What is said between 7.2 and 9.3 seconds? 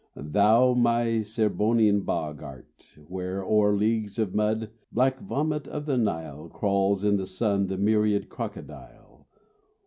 sun the myriad crocodile.